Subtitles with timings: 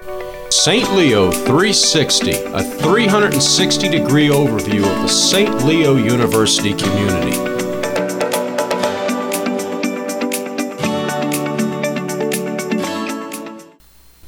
[0.00, 0.94] St.
[0.94, 5.64] Leo 360, a 360 degree overview of the St.
[5.64, 7.36] Leo University community.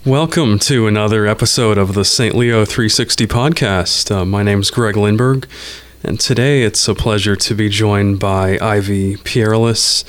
[0.05, 2.35] Welcome to another episode of the St.
[2.35, 4.11] Leo 360 podcast.
[4.11, 5.47] Uh, my name is Greg Lindberg,
[6.03, 10.05] and today it's a pleasure to be joined by Ivy Pierrelus,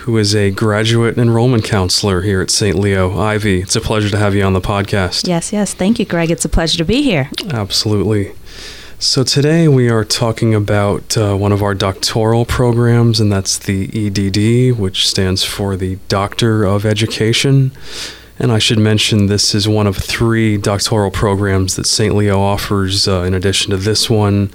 [0.00, 2.78] who is a graduate enrollment counselor here at St.
[2.78, 3.18] Leo.
[3.18, 5.28] Ivy, it's a pleasure to have you on the podcast.
[5.28, 5.74] Yes, yes.
[5.74, 6.30] Thank you, Greg.
[6.30, 7.28] It's a pleasure to be here.
[7.50, 8.32] Absolutely.
[8.98, 13.88] So, today we are talking about uh, one of our doctoral programs, and that's the
[13.94, 17.72] EDD, which stands for the Doctor of Education.
[18.38, 22.14] And I should mention this is one of three doctoral programs that St.
[22.14, 23.06] Leo offers.
[23.06, 24.50] Uh, in addition to this one,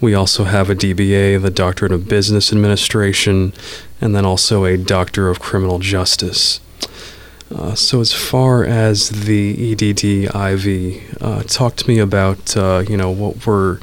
[0.00, 3.52] we also have a DBA, the Doctorate of Business Administration,
[4.00, 6.60] and then also a Doctor of Criminal Justice.
[7.54, 12.96] Uh, so, as far as the EDD Ivy, uh, talk to me about uh, you
[12.96, 13.80] know what were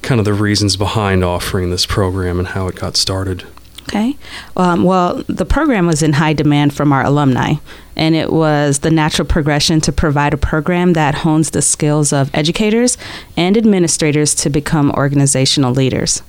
[0.00, 3.44] kind of the reasons behind offering this program and how it got started.
[3.82, 4.16] Okay.
[4.56, 7.54] Um, well, the program was in high demand from our alumni,
[7.96, 12.30] and it was the natural progression to provide a program that hones the skills of
[12.34, 12.96] educators
[13.36, 16.22] and administrators to become organizational leaders.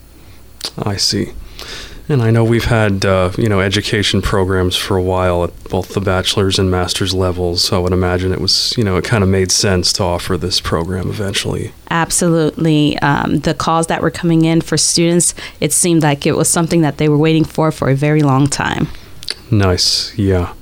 [0.78, 1.32] I see.
[2.10, 5.94] And I know we've had uh, you know education programs for a while at both
[5.94, 7.64] the bachelor's and master's levels.
[7.64, 10.38] So I would imagine it was you know it kind of made sense to offer
[10.38, 11.72] this program eventually.
[11.90, 16.50] Absolutely, um, the calls that were coming in for students, it seemed like it was
[16.50, 18.88] something that they were waiting for for a very long time.
[19.50, 20.54] Nice, yeah.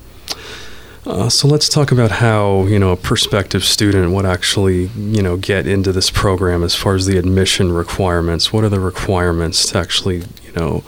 [1.03, 5.37] Uh, so let's talk about how you know a prospective student would actually you know
[5.37, 8.53] get into this program as far as the admission requirements.
[8.53, 10.83] What are the requirements to actually you know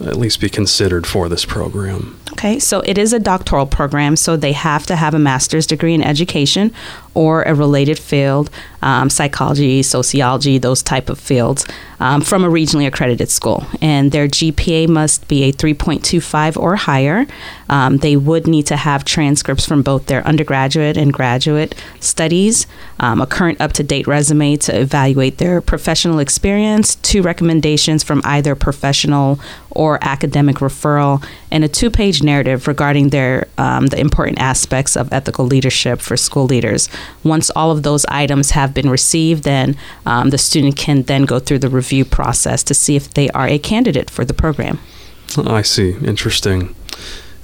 [0.00, 2.18] at least be considered for this program?
[2.32, 5.94] Okay, so it is a doctoral program, so they have to have a master's degree
[5.94, 6.72] in education
[7.14, 8.50] or a related field,
[8.82, 11.66] um, psychology, sociology, those type of fields,
[11.98, 13.66] um, from a regionally accredited school.
[13.82, 17.26] And their GPA must be a 3.25 or higher.
[17.68, 22.66] Um, they would need to have transcripts from both their undergraduate and graduate studies,
[23.00, 28.22] um, a current up to date resume to evaluate their professional experience, two recommendations from
[28.24, 29.38] either professional
[29.70, 35.12] or academic referral, and a two page narrative regarding their um, the important aspects of
[35.12, 36.88] ethical leadership for school leaders.
[37.24, 41.38] Once all of those items have been received, then um, the student can then go
[41.38, 44.78] through the review process to see if they are a candidate for the program.
[45.36, 45.92] I see.
[46.04, 46.74] Interesting.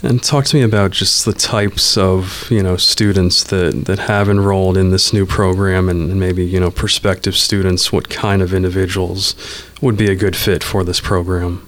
[0.02, 4.28] And talk to me about just the types of you know students that, that have
[4.28, 7.92] enrolled in this new program, and maybe you know prospective students.
[7.92, 9.34] What kind of individuals
[9.80, 11.66] would be a good fit for this program?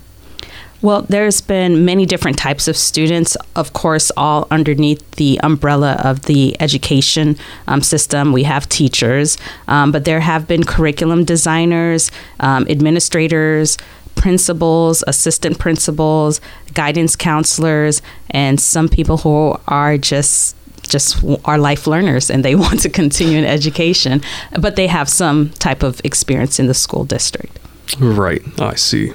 [0.81, 6.23] Well, there's been many different types of students, of course, all underneath the umbrella of
[6.23, 8.33] the education um, system.
[8.33, 13.77] We have teachers, um, but there have been curriculum designers, um, administrators,
[14.15, 16.41] principals, assistant principals,
[16.75, 18.01] guidance counselors,
[18.31, 20.55] and some people who are just
[20.89, 24.23] just are life learners and they want to continue in education,
[24.59, 27.59] but they have some type of experience in the school district.
[27.99, 29.13] Right, I see.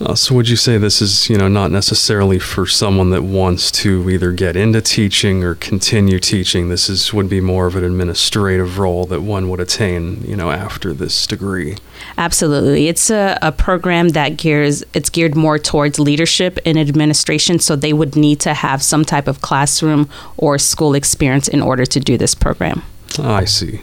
[0.00, 3.70] Uh, so would you say this is, you know, not necessarily for someone that wants
[3.70, 6.70] to either get into teaching or continue teaching?
[6.70, 10.50] This is would be more of an administrative role that one would attain, you know,
[10.50, 11.76] after this degree.
[12.16, 17.58] Absolutely, it's a, a program that gears it's geared more towards leadership and administration.
[17.58, 20.08] So they would need to have some type of classroom
[20.38, 22.82] or school experience in order to do this program.
[23.18, 23.82] I see.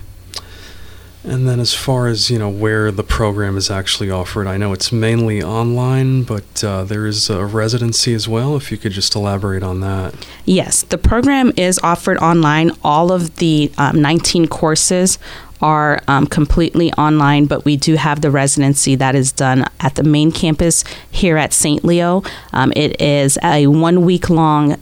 [1.28, 4.72] And then, as far as you know, where the program is actually offered, I know
[4.72, 8.56] it's mainly online, but uh, there is a residency as well.
[8.56, 10.26] If you could just elaborate on that.
[10.46, 12.72] Yes, the program is offered online.
[12.82, 15.20] All of the um, 19 courses
[15.62, 20.04] are um, completely online, but we do have the residency that is done at the
[20.04, 21.84] main campus here at St.
[21.84, 22.24] Leo.
[22.54, 24.78] Um, it is a one week long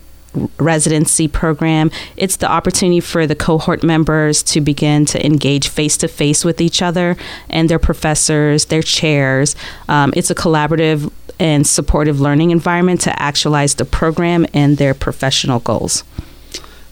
[0.58, 1.92] residency program.
[2.18, 6.62] It's the opportunity for the cohort members to begin to engage face to face with
[6.62, 7.18] each other
[7.50, 9.56] and their professors, their chairs.
[9.88, 15.60] Um, it's a collaborative and supportive learning environment to actualize the program and their professional
[15.60, 16.04] goals.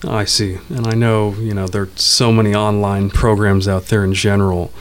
[0.06, 0.58] I see.
[0.70, 4.72] And I know, you know, there are so many online programs out there in general.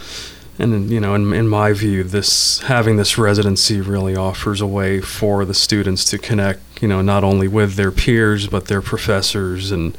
[0.58, 5.00] And you know, in, in my view, this having this residency really offers a way
[5.00, 9.70] for the students to connect, you know, not only with their peers but their professors
[9.70, 9.96] and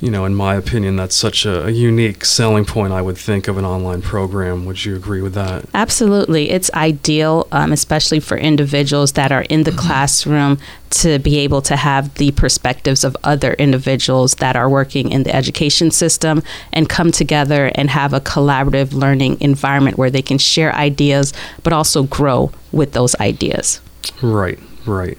[0.00, 3.48] you know, in my opinion, that's such a, a, unique selling point, I would think,
[3.48, 4.64] of an online program.
[4.64, 5.66] Would you agree with that?
[5.74, 6.48] Absolutely.
[6.48, 10.58] It's ideal, um, especially for individuals that are in the classroom,
[10.90, 15.34] to be able to have the perspectives of other individuals that are working in the
[15.34, 16.42] education system
[16.72, 21.74] and come together and have a collaborative learning environment where they can share ideas, but
[21.74, 23.82] also grow with those ideas.
[24.22, 25.18] Right, right.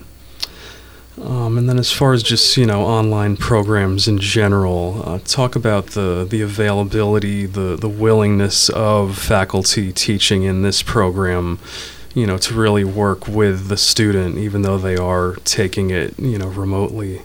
[1.19, 5.55] Um, and then, as far as just you know, online programs in general, uh, talk
[5.55, 11.59] about the the availability, the the willingness of faculty teaching in this program,
[12.13, 16.37] you know, to really work with the student, even though they are taking it, you
[16.37, 17.21] know, remotely.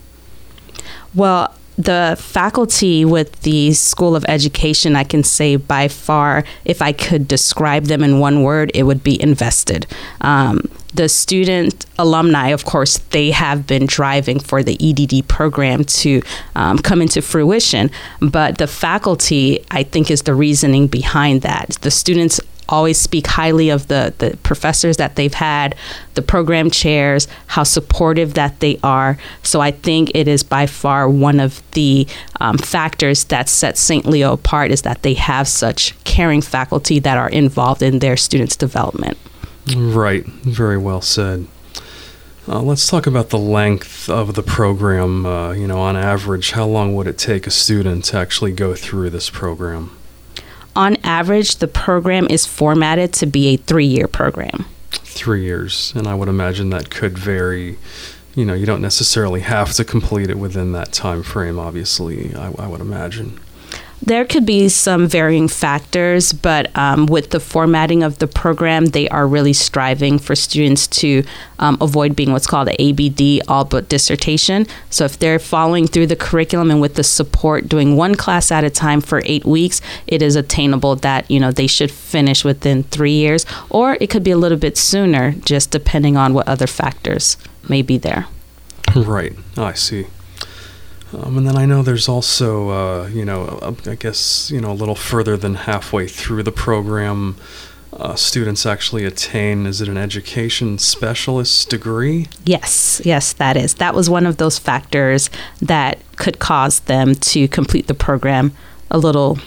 [1.14, 6.92] Well, the faculty with the School of Education, I can say by far, if I
[6.92, 9.86] could describe them in one word, it would be invested.
[10.20, 16.22] Um, the student alumni, of course, they have been driving for the EDD program to
[16.54, 17.90] um, come into fruition,
[18.20, 21.78] but the faculty, I think, is the reasoning behind that.
[21.82, 25.76] The students always speak highly of the, the professors that they've had,
[26.14, 29.18] the program chairs, how supportive that they are.
[29.42, 32.06] So I think it is by far one of the
[32.40, 34.06] um, factors that sets St.
[34.06, 38.56] Leo apart is that they have such caring faculty that are involved in their students'
[38.56, 39.16] development.
[39.74, 41.46] Right, very well said.
[42.48, 45.26] Uh, let's talk about the length of the program.
[45.26, 48.74] Uh, you know, on average, how long would it take a student to actually go
[48.74, 49.96] through this program?
[50.76, 54.66] on average, the program is formatted to be a three year program.
[54.90, 55.92] Three years.
[55.96, 57.78] And I would imagine that could vary.
[58.34, 62.52] You know, you don't necessarily have to complete it within that time frame, obviously, I,
[62.58, 63.40] I would imagine.
[64.02, 69.08] There could be some varying factors, but um, with the formatting of the program, they
[69.08, 71.24] are really striving for students to
[71.58, 74.66] um, avoid being what's called an ABD, all but dissertation.
[74.90, 78.64] So if they're following through the curriculum and with the support, doing one class at
[78.64, 82.82] a time for eight weeks, it is attainable that you know they should finish within
[82.84, 86.66] three years, or it could be a little bit sooner, just depending on what other
[86.66, 87.38] factors
[87.68, 88.26] may be there.
[88.94, 90.06] Right, I see.
[91.12, 94.74] Um, and then I know there's also, uh, you know, I guess, you know, a
[94.74, 97.36] little further than halfway through the program,
[97.92, 102.28] uh, students actually attain, is it an education specialist degree?
[102.44, 103.74] Yes, yes, that is.
[103.74, 105.30] That was one of those factors
[105.60, 108.52] that could cause them to complete the program
[108.90, 109.38] a little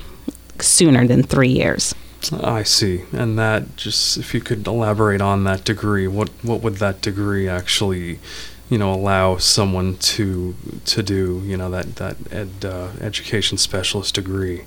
[0.60, 1.94] sooner than three years.
[2.34, 3.04] I see.
[3.12, 7.48] And that just, if you could elaborate on that degree, what, what would that degree
[7.48, 8.20] actually
[8.70, 10.56] you know allow someone to
[10.86, 14.64] to do you know that that ed, uh, education specialist degree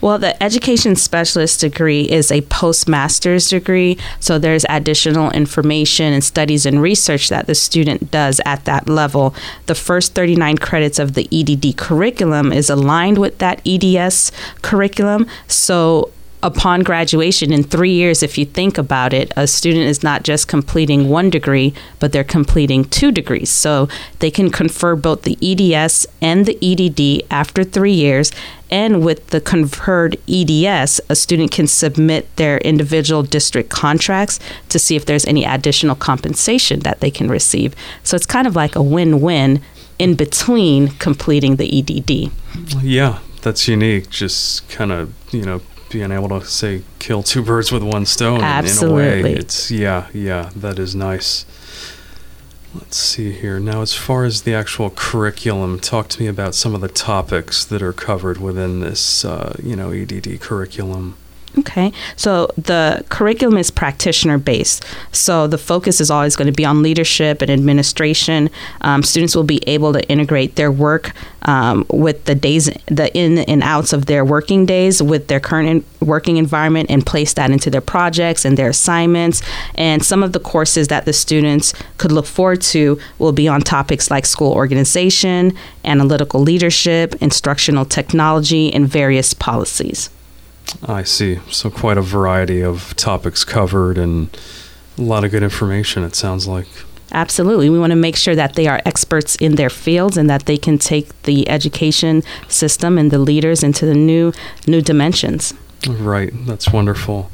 [0.00, 6.66] well, the education specialist degree is a postmaster's degree, so there's additional information and studies
[6.66, 9.34] and research that the student does at that level.
[9.66, 14.32] The first 39 credits of the EDD curriculum is aligned with that EDS
[14.62, 16.12] curriculum, so
[16.42, 20.48] upon graduation in three years, if you think about it, a student is not just
[20.48, 23.50] completing one degree, but they're completing two degrees.
[23.50, 28.32] So they can confer both the EDS and the EDD after three years.
[28.70, 34.40] And with the conferred EDS, a student can submit their individual district contracts
[34.70, 37.74] to see if there's any additional compensation that they can receive.
[38.02, 39.60] So it's kind of like a win win
[39.98, 42.32] in between completing the EDD.
[42.82, 44.08] Yeah, that's unique.
[44.10, 45.60] Just kind of, you know,
[45.92, 49.04] being able to say kill two birds with one stone Absolutely.
[49.04, 49.34] in, in a way.
[49.34, 51.44] It's yeah, yeah, that is nice.
[52.74, 53.60] Let's see here.
[53.60, 57.66] Now, as far as the actual curriculum, talk to me about some of the topics
[57.66, 61.16] that are covered within this, uh, you know, EDD curriculum.
[61.58, 64.86] Okay, so the curriculum is practitioner based.
[65.12, 68.48] So the focus is always going to be on leadership and administration.
[68.80, 73.38] Um, students will be able to integrate their work um, with the days, the in
[73.40, 77.50] and outs of their working days with their current in working environment and place that
[77.50, 79.42] into their projects and their assignments.
[79.74, 83.60] And some of the courses that the students could look forward to will be on
[83.60, 85.54] topics like school organization,
[85.84, 90.08] analytical leadership, instructional technology, and various policies.
[90.84, 91.40] I see.
[91.50, 94.36] So quite a variety of topics covered and
[94.98, 96.68] a lot of good information, it sounds like.
[97.12, 97.68] Absolutely.
[97.68, 100.56] We want to make sure that they are experts in their fields and that they
[100.56, 104.32] can take the education system and the leaders into the new
[104.66, 105.52] new dimensions.
[105.86, 106.32] Right.
[106.46, 107.30] That's wonderful.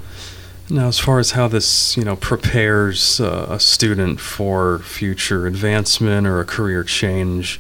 [0.70, 6.26] Now, as far as how this, you know, prepares uh, a student for future advancement
[6.26, 7.58] or a career change,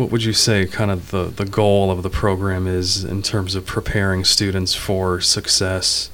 [0.00, 3.54] what would you say kind of the, the goal of the program is in terms
[3.54, 6.10] of preparing students for success?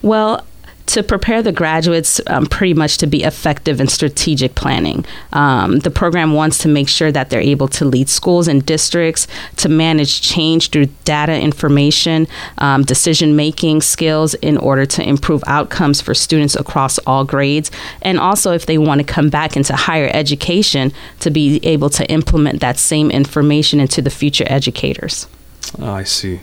[0.00, 0.46] Well,
[0.86, 5.04] to prepare the graduates um, pretty much to be effective in strategic planning.
[5.32, 9.26] Um, the program wants to make sure that they're able to lead schools and districts,
[9.56, 12.26] to manage change through data information,
[12.58, 17.70] um, decision making skills in order to improve outcomes for students across all grades,
[18.02, 22.08] and also if they want to come back into higher education, to be able to
[22.10, 25.26] implement that same information into the future educators.
[25.78, 26.40] Oh, I see.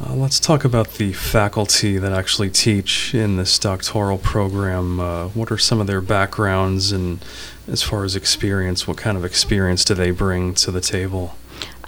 [0.00, 4.98] Uh, let's talk about the faculty that actually teach in this doctoral program.
[4.98, 7.24] Uh, what are some of their backgrounds, and
[7.68, 11.36] as far as experience, what kind of experience do they bring to the table?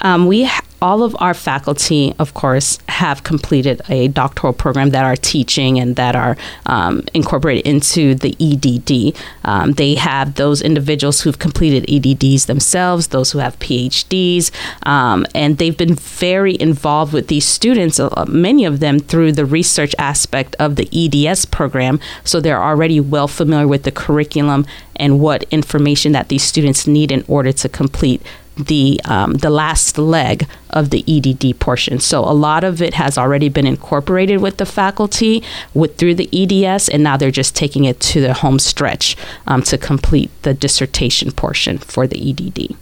[0.01, 0.49] Um, we
[0.83, 5.97] all of our faculty, of course, have completed a doctoral program that are teaching and
[5.97, 6.37] that are
[6.67, 9.17] um, incorporated into the EDD.
[9.45, 14.51] Um, they have those individuals who've completed EDDs themselves, those who have PhDs,
[14.87, 19.47] um, and they've been very involved with these students, uh, many of them through the
[19.47, 21.99] research aspect of the EDS program.
[22.23, 27.11] So they're already well familiar with the curriculum and what information that these students need
[27.11, 28.23] in order to complete
[28.57, 32.01] the um, the last leg of the EDD portion.
[32.01, 35.43] So a lot of it has already been incorporated with the faculty
[35.75, 39.63] with through the EDS, and now they're just taking it to the home stretch um,
[39.63, 42.77] to complete the dissertation portion for the EDD.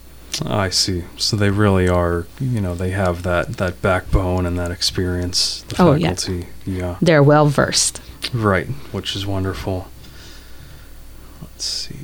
[0.45, 1.05] I see.
[1.17, 5.63] So they really are, you know, they have that that backbone and that experience.
[5.69, 6.77] The oh, faculty, yeah.
[6.77, 6.97] yeah.
[7.01, 8.01] They're well versed.
[8.33, 9.89] Right, which is wonderful.
[11.43, 11.97] Let's see.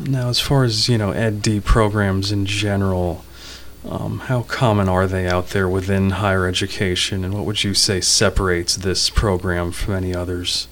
[0.00, 3.24] Now, as far as you know, EdD programs in general,
[3.88, 8.00] um, how common are they out there within higher education, and what would you say
[8.00, 10.68] separates this program from any others?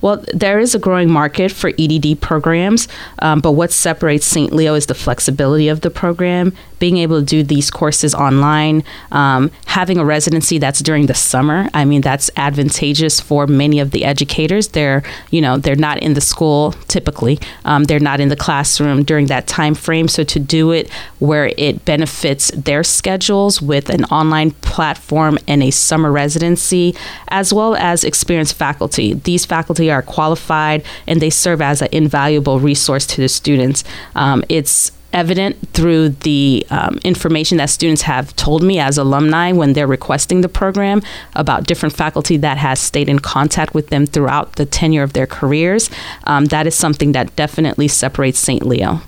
[0.00, 2.88] Well, there is a growing market for EDD programs,
[3.20, 4.52] um, but what separates St.
[4.52, 6.52] Leo is the flexibility of the program,
[6.84, 11.66] being able to do these courses online, um, having a residency that's during the summer.
[11.72, 14.68] I mean, that's advantageous for many of the educators.
[14.68, 17.38] They're, you know, they're not in the school typically.
[17.64, 20.08] Um, they're not in the classroom during that time frame.
[20.08, 25.70] So to do it where it benefits their schedules with an online platform and a
[25.70, 26.94] summer residency,
[27.28, 29.14] as well as experienced faculty.
[29.14, 33.84] These faculty are qualified and they serve as an invaluable resource to the students.
[34.14, 39.72] Um, it's evident through the um, information that students have told me as alumni when
[39.72, 41.00] they're requesting the program
[41.34, 45.26] about different faculty that has stayed in contact with them throughout the tenure of their
[45.26, 45.88] careers.
[46.24, 48.66] Um, that is something that definitely separates St.
[48.66, 49.00] Leo.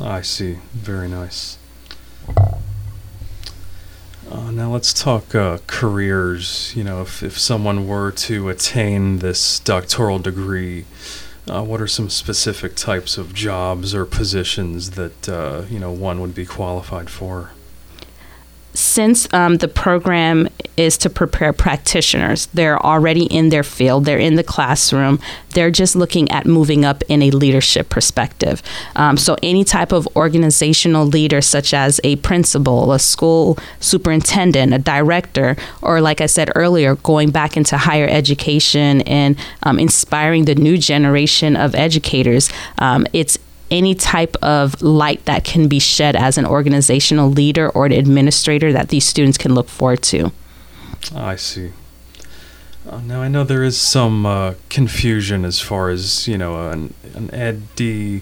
[0.00, 0.58] I see.
[0.72, 1.58] Very nice.
[4.30, 6.72] Uh, now let's talk uh, careers.
[6.74, 10.86] You know, if, if someone were to attain this doctoral degree,
[11.48, 16.20] uh, what are some specific types of jobs or positions that uh, you know one
[16.20, 17.50] would be qualified for?
[18.94, 24.36] Since um, the program is to prepare practitioners, they're already in their field, they're in
[24.36, 25.18] the classroom,
[25.50, 28.62] they're just looking at moving up in a leadership perspective.
[28.94, 34.78] Um, so, any type of organizational leader, such as a principal, a school superintendent, a
[34.78, 40.54] director, or like I said earlier, going back into higher education and um, inspiring the
[40.54, 42.48] new generation of educators,
[42.78, 43.38] um, it's
[43.74, 48.72] any type of light that can be shed as an organizational leader or an administrator
[48.72, 50.32] that these students can look forward to.
[51.14, 51.72] I see.
[52.88, 56.94] Uh, now I know there is some uh, confusion as far as you know an
[57.14, 58.20] an EdD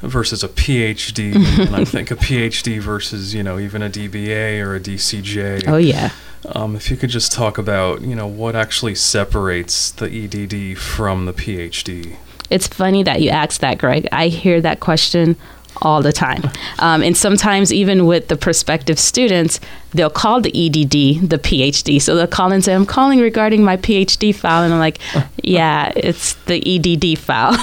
[0.00, 4.76] versus a PhD, and I think a PhD versus you know even a DBA or
[4.76, 5.68] a DCJ.
[5.68, 6.10] Oh yeah.
[6.46, 11.26] Um, if you could just talk about you know what actually separates the EDD from
[11.26, 12.16] the PhD.
[12.50, 14.08] It's funny that you asked that, Greg.
[14.12, 15.36] I hear that question
[15.82, 16.42] all the time.
[16.78, 19.60] Um, and sometimes, even with the prospective students,
[19.92, 22.00] they'll call the EDD the PhD.
[22.00, 24.62] So they'll call and say, I'm calling regarding my PhD file.
[24.62, 24.98] And I'm like,
[25.42, 27.56] yeah, it's the EDD file.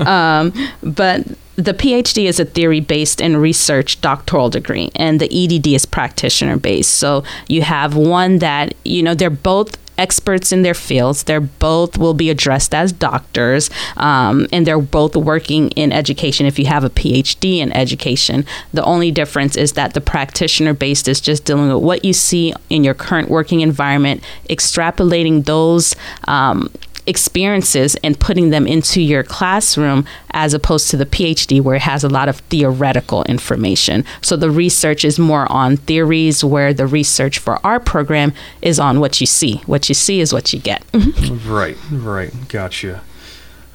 [0.06, 5.66] um, but the PhD is a theory based and research doctoral degree, and the EDD
[5.68, 6.94] is practitioner based.
[6.94, 11.24] So you have one that, you know, they're both experts in their fields.
[11.24, 16.46] They're both will be addressed as doctors, um, and they're both working in education.
[16.46, 21.08] If you have a PhD in education, the only difference is that the practitioner based
[21.08, 25.94] is just dealing with what you see in your current working environment, extrapolating those
[26.26, 26.70] um,
[27.08, 32.04] experiences and putting them into your classroom as opposed to the PhD where it has
[32.04, 34.04] a lot of theoretical information.
[34.20, 39.00] So the research is more on theories where the research for our program is on
[39.00, 39.56] what you see.
[39.66, 40.86] What you see is what you get.
[40.92, 41.50] Mm-hmm.
[41.50, 42.32] Right, right.
[42.48, 43.02] Gotcha.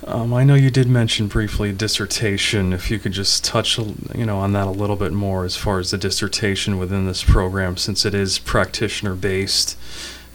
[0.06, 2.74] Um, I know you did mention briefly dissertation.
[2.74, 5.80] If you could just touch, you know, on that a little bit more as far
[5.80, 9.78] as the dissertation within this program, since it is practitioner based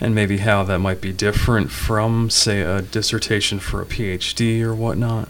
[0.01, 4.75] and maybe how that might be different from, say, a dissertation for a PhD or
[4.75, 5.29] whatnot?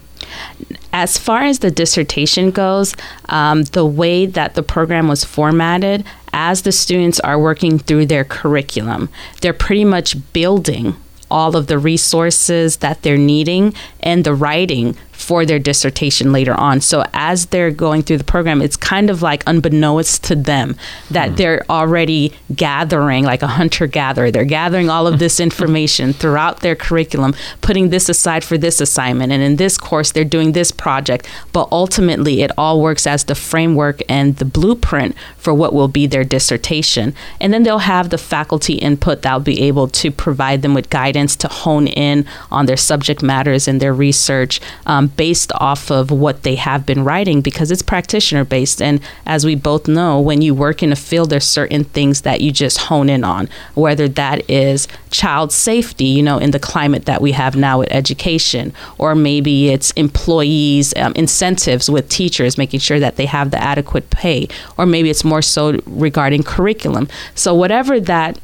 [0.92, 2.94] As far as the dissertation goes,
[3.28, 8.24] um, the way that the program was formatted, as the students are working through their
[8.24, 9.08] curriculum,
[9.40, 10.94] they're pretty much building
[11.30, 13.74] all of the resources that they're needing
[14.08, 16.80] and the writing for their dissertation later on.
[16.80, 20.76] So as they're going through the program, it's kind of like unbeknownst to them
[21.10, 21.36] that mm.
[21.36, 24.30] they're already gathering, like a hunter gatherer.
[24.30, 29.32] They're gathering all of this information throughout their curriculum, putting this aside for this assignment.
[29.32, 31.28] And in this course, they're doing this project.
[31.52, 36.06] But ultimately, it all works as the framework and the blueprint for what will be
[36.06, 37.12] their dissertation.
[37.40, 41.34] And then they'll have the faculty input that'll be able to provide them with guidance
[41.36, 44.60] to hone in on their subject matters and their research.
[44.86, 48.80] Um, based off of what they have been writing because it's practitioner based.
[48.80, 52.40] And as we both know, when you work in a field, there's certain things that
[52.40, 57.04] you just hone in on, whether that is child safety, you know, in the climate
[57.06, 62.80] that we have now with education, or maybe it's employees' um, incentives with teachers, making
[62.80, 67.08] sure that they have the adequate pay, or maybe it's more so regarding curriculum.
[67.34, 68.38] So, whatever that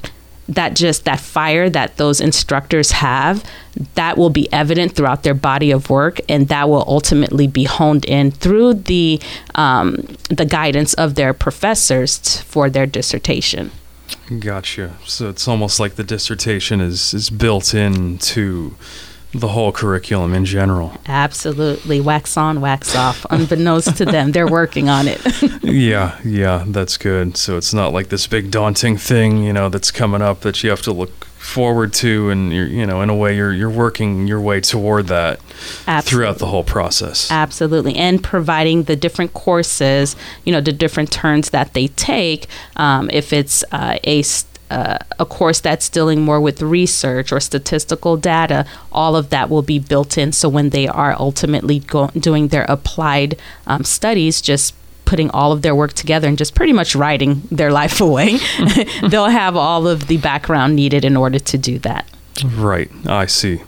[0.48, 3.44] that just that fire that those instructors have
[3.94, 8.04] that will be evident throughout their body of work and that will ultimately be honed
[8.04, 9.20] in through the
[9.54, 9.96] um,
[10.28, 13.70] the guidance of their professors t- for their dissertation.
[14.38, 14.96] Gotcha.
[15.06, 18.76] So it's almost like the dissertation is is built into
[19.34, 20.92] the whole curriculum in general.
[21.06, 22.00] Absolutely.
[22.00, 23.26] Wax on, wax off.
[23.30, 25.20] Unbeknownst to them, they're working on it.
[25.62, 27.36] yeah, yeah, that's good.
[27.36, 30.70] So it's not like this big daunting thing, you know, that's coming up that you
[30.70, 34.26] have to look forward to and you're you know in a way you're you're working
[34.26, 35.38] your way toward that
[35.86, 36.00] Absolutely.
[36.02, 41.50] throughout the whole process Absolutely, and providing the different courses, you know, the different turns
[41.50, 42.46] that they take.
[42.76, 47.38] Um, if it's uh, a st- uh, a course that's dealing more with research or
[47.38, 50.33] statistical data, all of that will be built in.
[50.33, 53.38] So when they are ultimately go- doing their applied
[53.69, 57.71] um, studies, just putting all of their work together and just pretty much writing their
[57.81, 58.38] life away,
[59.09, 62.04] they'll have all of the background needed in order to do that.
[62.45, 63.62] Right, I see.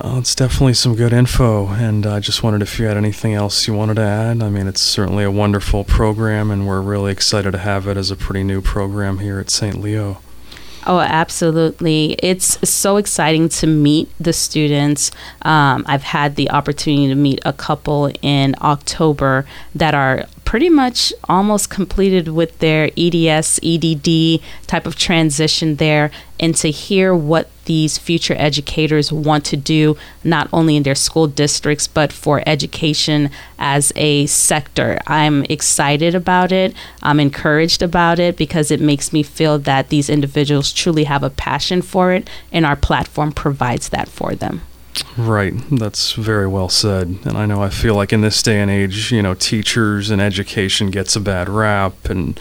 [0.00, 3.66] Uh, it's definitely some good info, and I just wondered if you had anything else
[3.66, 4.40] you wanted to add.
[4.44, 8.12] I mean, it's certainly a wonderful program, and we're really excited to have it as
[8.12, 9.80] a pretty new program here at St.
[9.80, 10.18] Leo.
[10.86, 12.12] Oh, absolutely.
[12.22, 15.10] It's so exciting to meet the students.
[15.42, 21.12] Um, I've had the opportunity to meet a couple in October that are pretty much
[21.28, 27.98] almost completed with their EDS, EDD type of transition there, and to hear what these
[27.98, 33.92] future educators want to do, not only in their school districts, but for education as
[33.94, 34.98] a sector.
[35.06, 36.74] I'm excited about it.
[37.02, 41.30] I'm encouraged about it because it makes me feel that these individuals truly have a
[41.30, 44.62] passion for it, and our platform provides that for them.
[45.16, 45.54] Right.
[45.70, 47.18] That's very well said.
[47.24, 50.20] And I know I feel like in this day and age, you know, teachers and
[50.20, 52.38] education gets a bad rap and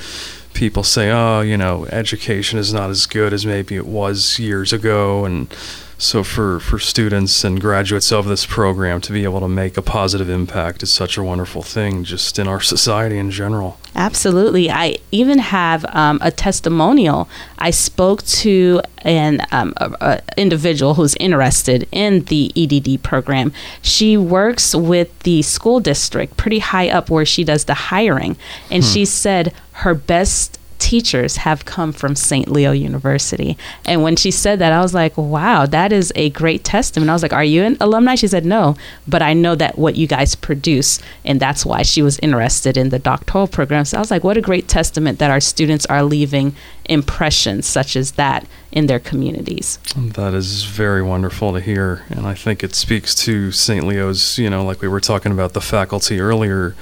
[0.58, 4.74] people say, "Oh, you know, education is not as good as maybe it was years
[4.74, 5.54] ago." And
[6.00, 9.82] so for, for students and graduates of this program to be able to make a
[9.82, 13.80] positive impact is such a wonderful thing just in our society in general.
[13.96, 14.70] Absolutely.
[14.70, 17.28] I even have um, a testimonial.
[17.58, 23.52] I spoke to an um, a, a individual who's interested in the EDD program.
[23.82, 28.38] She works with the school district pretty high up where she does the hiring.
[28.70, 28.89] And hmm.
[28.89, 32.50] she said her best teachers have come from St.
[32.50, 33.58] Leo University.
[33.86, 37.10] And when she said that, I was like, wow, that is a great testament.
[37.10, 38.16] I was like, are you an alumni?
[38.16, 38.76] She said, no,
[39.08, 41.00] but I know that what you guys produce.
[41.26, 43.86] And that's why she was interested in the doctoral program.
[43.86, 47.96] So I was like, what a great testament that our students are leaving impressions such
[47.96, 49.80] as that in their communities.
[49.96, 52.04] That is very wonderful to hear.
[52.10, 53.86] And I think it speaks to St.
[53.86, 56.76] Leo's, you know, like we were talking about the faculty earlier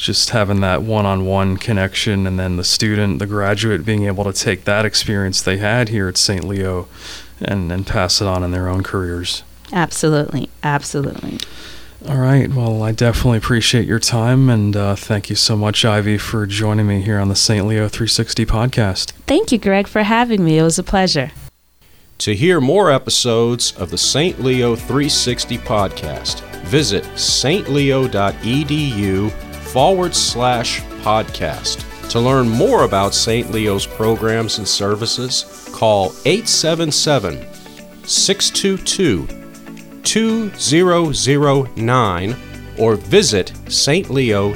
[0.00, 4.64] just having that one-on-one connection and then the student the graduate being able to take
[4.64, 6.88] that experience they had here at st leo
[7.42, 9.42] and, and pass it on in their own careers.
[9.72, 11.38] Absolutely absolutely.
[12.08, 16.16] All right well i definitely appreciate your time and uh, thank you so much ivy
[16.16, 19.10] for joining me here on the st leo 360 podcast.
[19.26, 20.56] Thank you greg for having me.
[20.58, 21.30] It was a pleasure.
[22.20, 28.10] To hear more episodes of the st leo 360 podcast visit stleo.edu
[29.72, 31.86] forward slash podcast.
[32.10, 33.50] To learn more about St.
[33.52, 37.46] Leo's programs and services, call 877
[38.04, 39.28] 622
[40.02, 42.36] 2009
[42.78, 44.50] or visit stleo.edu.